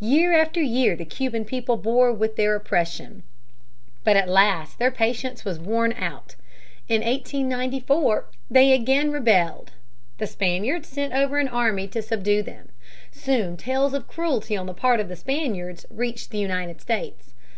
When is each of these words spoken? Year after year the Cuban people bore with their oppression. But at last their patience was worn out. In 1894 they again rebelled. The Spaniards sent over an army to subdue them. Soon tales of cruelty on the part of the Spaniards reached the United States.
Year 0.00 0.32
after 0.32 0.62
year 0.62 0.96
the 0.96 1.04
Cuban 1.04 1.44
people 1.44 1.76
bore 1.76 2.10
with 2.10 2.36
their 2.36 2.56
oppression. 2.56 3.22
But 4.02 4.16
at 4.16 4.30
last 4.30 4.78
their 4.78 4.90
patience 4.90 5.44
was 5.44 5.58
worn 5.58 5.92
out. 5.92 6.36
In 6.88 7.02
1894 7.02 8.24
they 8.50 8.72
again 8.72 9.10
rebelled. 9.12 9.72
The 10.16 10.26
Spaniards 10.26 10.88
sent 10.88 11.12
over 11.12 11.36
an 11.36 11.48
army 11.48 11.86
to 11.88 12.00
subdue 12.00 12.42
them. 12.42 12.70
Soon 13.12 13.58
tales 13.58 13.92
of 13.92 14.08
cruelty 14.08 14.56
on 14.56 14.64
the 14.64 14.72
part 14.72 15.00
of 15.00 15.10
the 15.10 15.16
Spaniards 15.16 15.84
reached 15.90 16.30
the 16.30 16.38
United 16.38 16.80
States. 16.80 17.34